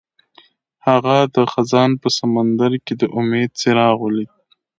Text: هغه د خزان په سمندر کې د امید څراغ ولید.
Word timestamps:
هغه 0.87 1.17
د 1.35 1.37
خزان 1.51 1.91
په 2.01 2.07
سمندر 2.17 2.71
کې 2.85 2.93
د 3.01 3.03
امید 3.17 3.49
څراغ 3.61 3.95
ولید. 4.03 4.31